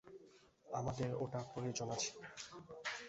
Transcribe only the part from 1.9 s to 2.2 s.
আছে।